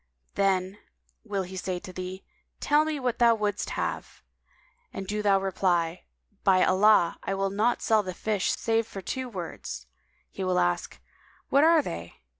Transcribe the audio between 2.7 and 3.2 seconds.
me what